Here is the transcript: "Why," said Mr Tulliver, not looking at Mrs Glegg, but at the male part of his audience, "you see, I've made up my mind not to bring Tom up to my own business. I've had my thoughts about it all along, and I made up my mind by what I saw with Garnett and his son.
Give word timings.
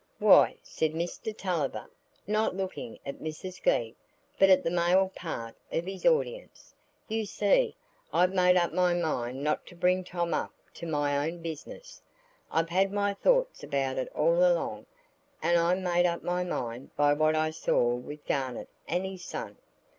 "Why," 0.17 0.55
said 0.63 0.93
Mr 0.93 1.31
Tulliver, 1.37 1.87
not 2.25 2.55
looking 2.57 2.97
at 3.05 3.19
Mrs 3.21 3.61
Glegg, 3.61 3.93
but 4.39 4.49
at 4.49 4.63
the 4.63 4.71
male 4.71 5.11
part 5.13 5.53
of 5.71 5.85
his 5.85 6.07
audience, 6.07 6.73
"you 7.07 7.23
see, 7.23 7.75
I've 8.11 8.33
made 8.33 8.57
up 8.57 8.73
my 8.73 8.95
mind 8.95 9.43
not 9.43 9.67
to 9.67 9.75
bring 9.75 10.03
Tom 10.03 10.33
up 10.33 10.55
to 10.73 10.87
my 10.87 11.27
own 11.27 11.43
business. 11.43 12.01
I've 12.51 12.69
had 12.69 12.91
my 12.91 13.13
thoughts 13.13 13.61
about 13.63 13.99
it 13.99 14.11
all 14.15 14.39
along, 14.43 14.87
and 15.39 15.59
I 15.59 15.75
made 15.75 16.07
up 16.07 16.23
my 16.23 16.43
mind 16.43 16.95
by 16.95 17.13
what 17.13 17.35
I 17.35 17.51
saw 17.51 17.93
with 17.93 18.25
Garnett 18.25 18.69
and 18.87 19.05
his 19.05 19.23
son. 19.23 19.55